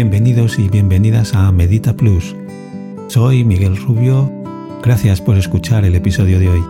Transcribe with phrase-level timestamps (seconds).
[0.00, 2.36] Bienvenidos y bienvenidas a Medita Plus.
[3.08, 4.30] Soy Miguel Rubio.
[4.80, 6.60] Gracias por escuchar el episodio de hoy.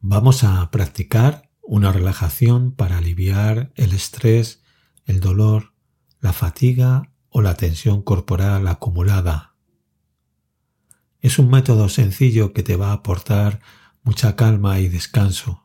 [0.00, 4.62] Vamos a practicar una relajación para aliviar el estrés,
[5.08, 5.72] el dolor,
[6.20, 9.56] la fatiga o la tensión corporal acumulada.
[11.20, 13.60] Es un método sencillo que te va a aportar
[14.02, 15.64] mucha calma y descanso.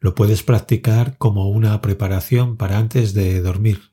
[0.00, 3.91] Lo puedes practicar como una preparación para antes de dormir.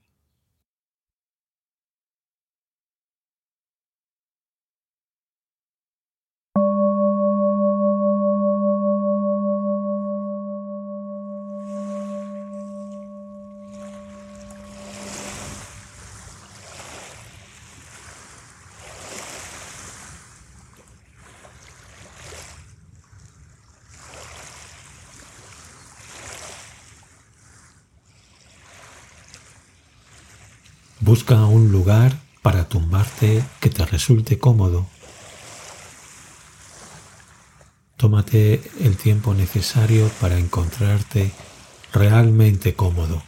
[31.10, 34.86] Busca un lugar para tumbarte que te resulte cómodo.
[37.98, 41.32] Tómate el tiempo necesario para encontrarte
[41.94, 43.24] realmente cómodo.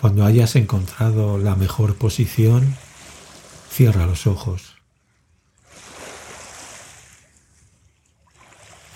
[0.00, 2.74] Cuando hayas encontrado la mejor posición,
[3.70, 4.76] cierra los ojos.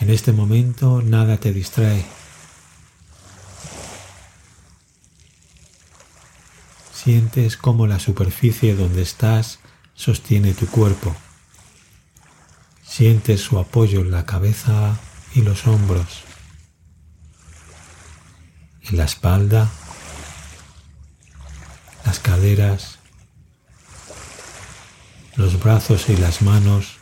[0.01, 2.18] En este momento nada te distrae.
[7.09, 9.61] Sientes cómo la superficie donde estás
[9.95, 11.17] sostiene tu cuerpo.
[12.87, 14.95] Sientes su apoyo en la cabeza
[15.35, 16.25] y los hombros,
[18.83, 19.71] en la espalda,
[22.05, 22.99] las caderas,
[25.35, 26.99] los brazos y las manos,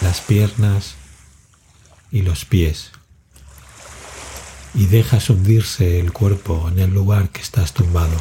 [0.00, 0.94] las piernas
[2.10, 2.92] y los pies
[4.74, 8.16] y dejas hundirse el cuerpo en el lugar que estás tumbado.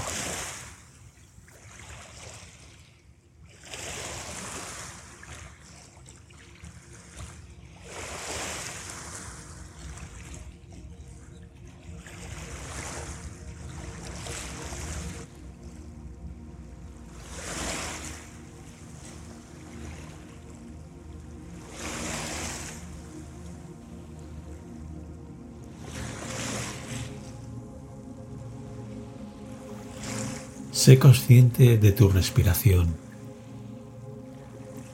[30.79, 32.95] Sé consciente de tu respiración.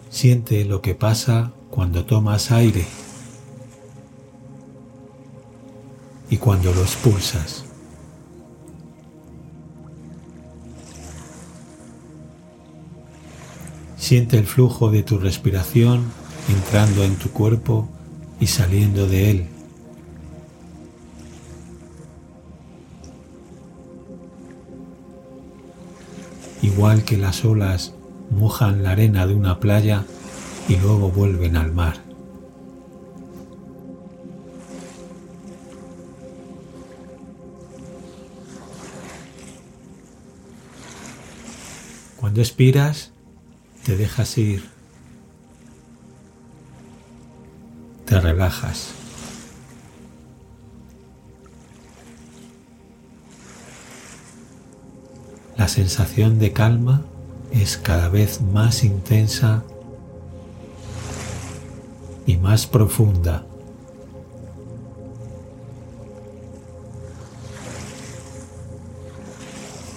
[0.09, 2.87] Siente lo que pasa cuando tomas aire
[6.27, 7.65] y cuando lo expulsas.
[13.95, 16.03] Siente el flujo de tu respiración
[16.49, 17.87] entrando en tu cuerpo
[18.39, 19.54] y saliendo de él.
[26.75, 27.93] Igual que las olas
[28.31, 30.03] mojan la arena de una playa
[30.67, 31.95] y luego vuelven al mar.
[42.17, 43.11] Cuando expiras,
[43.85, 44.65] te dejas ir,
[48.05, 49.04] te relajas.
[55.65, 57.01] La sensación de calma
[57.51, 59.63] es cada vez más intensa
[62.27, 63.47] y más profunda.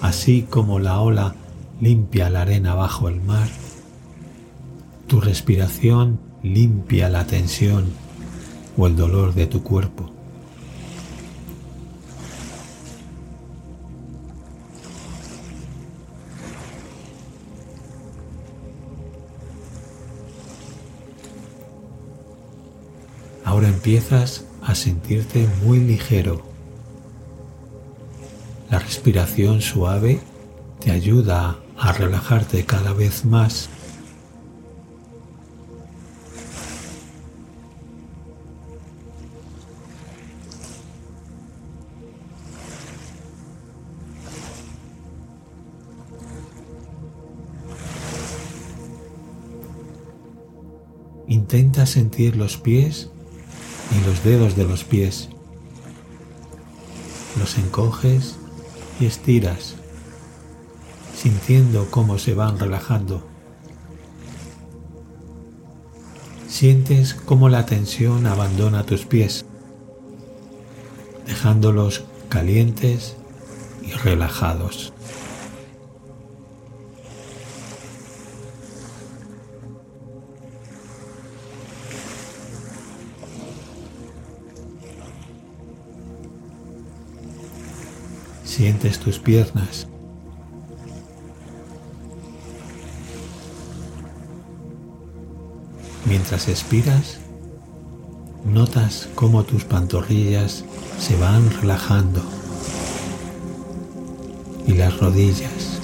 [0.00, 1.34] Así como la ola
[1.82, 3.50] limpia la arena bajo el mar,
[5.06, 7.84] tu respiración limpia la tensión
[8.78, 10.17] o el dolor de tu cuerpo.
[23.88, 26.42] Empiezas a sentirte muy ligero.
[28.68, 30.20] La respiración suave
[30.78, 33.70] te ayuda a relajarte cada vez más.
[51.26, 53.10] Intenta sentir los pies
[53.90, 55.28] y los dedos de los pies.
[57.38, 58.36] Los encoges
[59.00, 59.76] y estiras,
[61.14, 63.26] sintiendo cómo se van relajando.
[66.48, 69.44] Sientes cómo la tensión abandona tus pies,
[71.26, 73.16] dejándolos calientes
[73.82, 74.92] y relajados.
[88.58, 89.86] Sientes tus piernas.
[96.06, 97.18] Mientras expiras,
[98.44, 100.64] notas cómo tus pantorrillas
[100.98, 102.20] se van relajando
[104.66, 105.78] y las rodillas.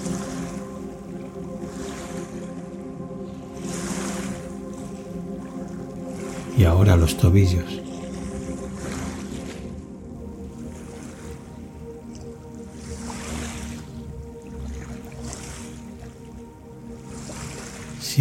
[6.59, 7.85] Y ahora los tobillos.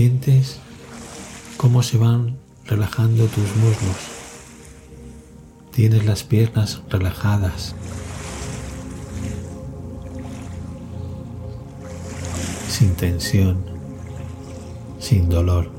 [0.03, 0.57] Sientes
[1.55, 2.35] cómo se van
[2.65, 3.95] relajando tus muslos.
[5.71, 7.73] Tienes las piernas relajadas.
[12.67, 13.63] Sin tensión,
[14.99, 15.71] sin dolor.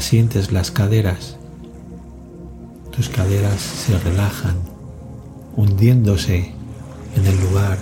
[0.00, 1.36] Sientes las caderas.
[2.96, 4.56] Tus caderas se relajan,
[5.54, 6.52] hundiéndose
[7.14, 7.78] en el lugar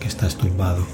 [0.00, 0.84] que estás tumbado.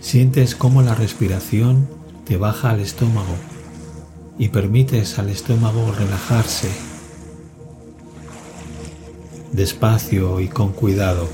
[0.00, 1.86] Sientes cómo la respiración
[2.24, 3.36] te baja al estómago
[4.38, 6.87] y permites al estómago relajarse
[9.58, 11.28] despacio y con cuidado.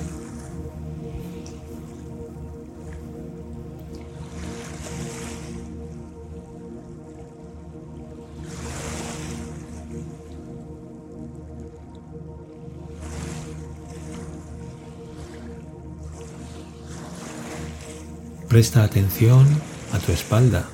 [18.49, 19.47] Presta atención
[19.93, 20.67] a tu espalda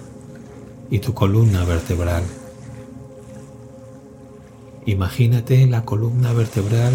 [0.89, 2.23] y tu columna vertebral.
[4.87, 6.93] Imagínate la columna vertebral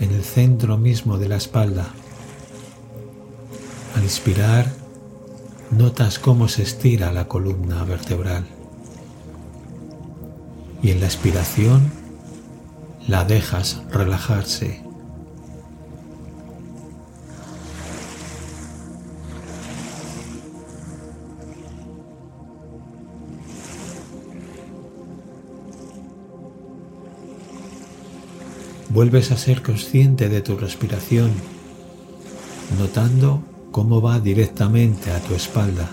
[0.00, 1.88] en el centro mismo de la espalda.
[3.94, 4.72] Al inspirar,
[5.70, 8.46] notas cómo se estira la columna vertebral.
[10.82, 11.90] Y en la expiración,
[13.06, 14.83] la dejas relajarse.
[28.94, 31.32] Vuelves a ser consciente de tu respiración,
[32.78, 33.42] notando
[33.72, 35.90] cómo va directamente a tu espalda.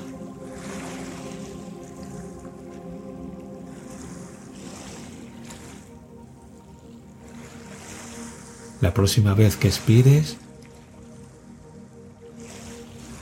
[8.81, 10.38] La próxima vez que expires,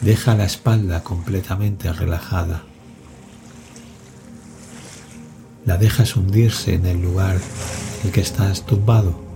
[0.02, 2.64] deja la espalda completamente relajada.
[5.66, 7.40] La dejas hundirse en el lugar
[8.04, 9.29] en que estás tumbado.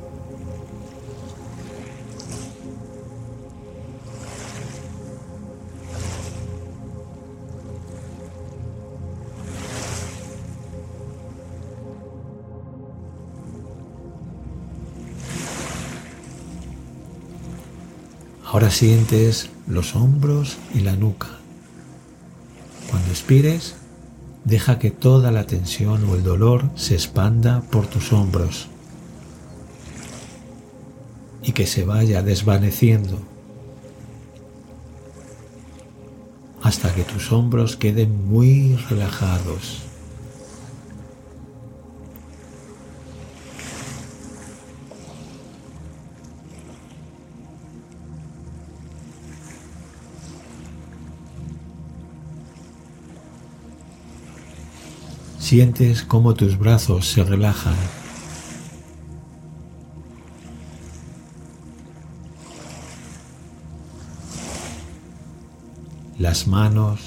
[18.54, 21.28] Ahora sientes los hombros y la nuca.
[22.92, 23.74] Cuando expires,
[24.46, 28.68] deja que toda la tensión o el dolor se expanda por tus hombros
[31.42, 33.18] y que se vaya desvaneciendo
[36.62, 39.82] hasta que tus hombros queden muy relajados.
[55.54, 57.76] Sientes cómo tus brazos se relajan.
[66.18, 67.02] Las manos.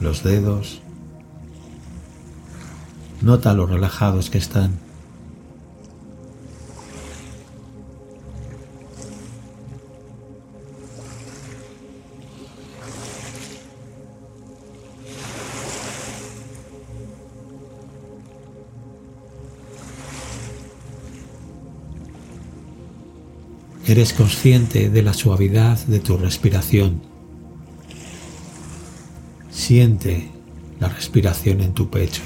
[0.00, 0.82] los dedos.
[3.20, 4.89] Nota lo relajados que están.
[23.90, 27.02] Eres consciente de la suavidad de tu respiración.
[29.50, 30.30] Siente
[30.78, 32.22] la respiración en tu pecho.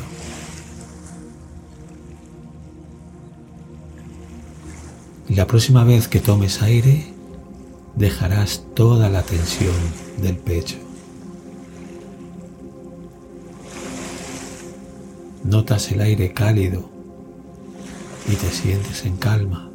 [5.26, 7.06] Y la próxima vez que tomes aire,
[7.96, 9.72] dejarás toda la tensión
[10.20, 10.76] del pecho.
[15.44, 16.90] Notas el aire cálido
[18.30, 19.73] y te sientes en calma.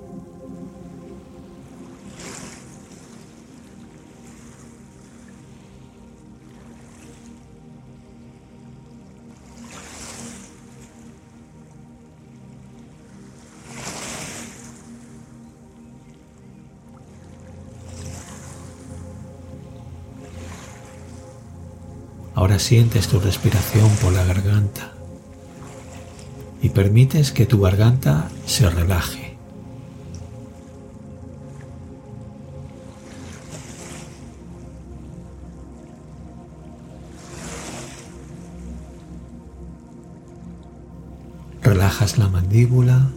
[22.59, 24.91] Sientes tu respiración por la garganta
[26.61, 29.37] y permites que tu garganta se relaje.
[41.61, 43.09] Relajas la mandíbula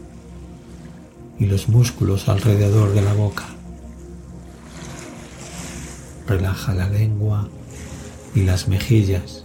[1.38, 3.46] y los músculos alrededor de la boca.
[6.28, 7.48] Relaja la lengua
[8.34, 9.44] y las mejillas.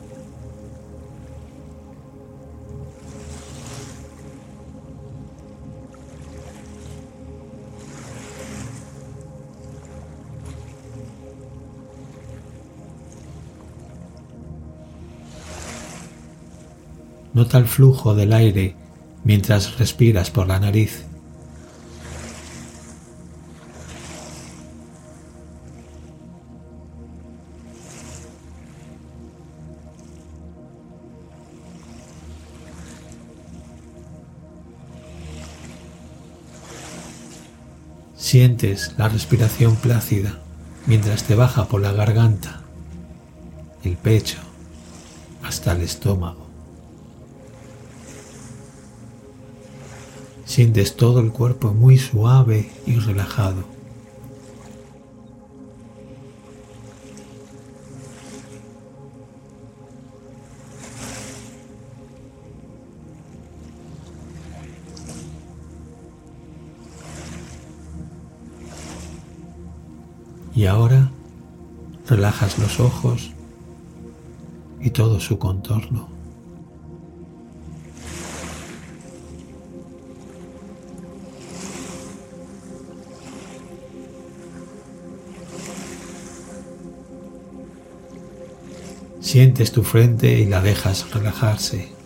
[17.34, 18.76] Nota el flujo del aire
[19.24, 21.07] mientras respiras por la nariz.
[38.28, 40.38] Sientes la respiración plácida
[40.86, 42.60] mientras te baja por la garganta,
[43.86, 44.36] el pecho,
[45.44, 46.46] hasta el estómago.
[50.44, 53.77] Sientes todo el cuerpo muy suave y relajado.
[70.58, 71.12] Y ahora
[72.08, 73.30] relajas los ojos
[74.82, 76.10] y todo su contorno.
[89.20, 91.97] Sientes tu frente y la dejas relajarse.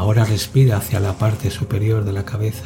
[0.00, 2.64] Ahora respira hacia la parte superior de la cabeza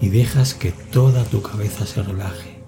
[0.00, 2.61] y dejas que toda tu cabeza se relaje.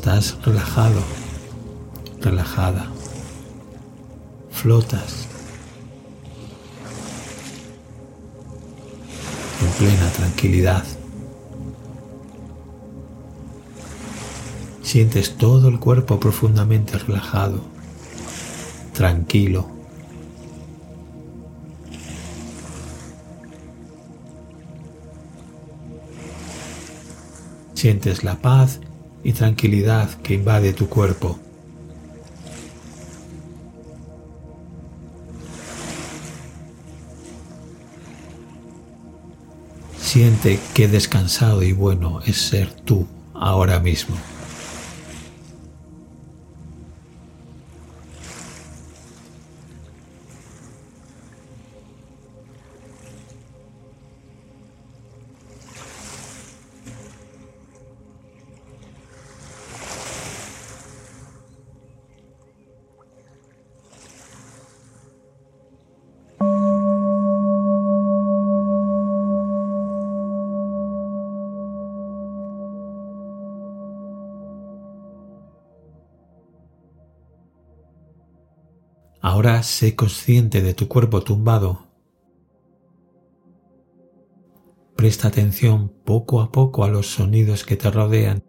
[0.00, 1.02] Estás relajado,
[2.22, 2.86] relajada.
[4.50, 5.28] Flotas
[9.60, 10.84] en plena tranquilidad.
[14.82, 17.60] Sientes todo el cuerpo profundamente relajado,
[18.94, 19.68] tranquilo.
[27.74, 28.80] Sientes la paz
[29.22, 31.38] y tranquilidad que invade tu cuerpo.
[39.98, 44.16] Siente qué descansado y bueno es ser tú ahora mismo.
[79.30, 81.86] Ahora sé consciente de tu cuerpo tumbado.
[84.96, 88.42] Presta atención poco a poco a los sonidos que te rodean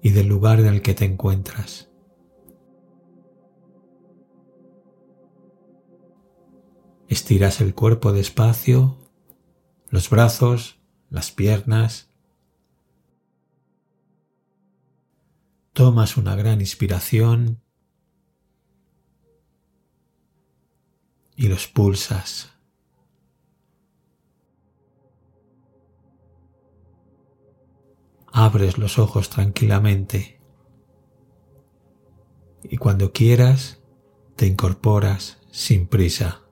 [0.00, 1.90] y del lugar en el que te encuentras.
[7.08, 8.96] Estiras el cuerpo despacio,
[9.88, 10.78] los brazos,
[11.10, 12.14] las piernas.
[15.72, 17.63] Tomas una gran inspiración
[21.36, 22.52] y los pulsas.
[28.26, 30.40] Abres los ojos tranquilamente
[32.64, 33.80] y cuando quieras
[34.36, 36.43] te incorporas sin prisa.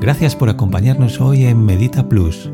[0.00, 2.50] Gracias por acompañarnos hoy en Medita Plus.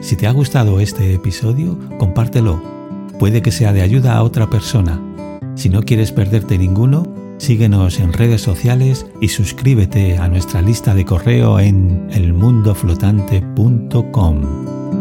[0.00, 2.62] Si te ha gustado este episodio, compártelo.
[3.18, 5.00] Puede que sea de ayuda a otra persona.
[5.54, 7.02] Si no quieres perderte ninguno,
[7.38, 14.93] síguenos en redes sociales y suscríbete a nuestra lista de correo en elmundoflotante.com.